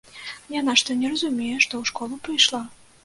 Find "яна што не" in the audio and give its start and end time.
0.53-1.11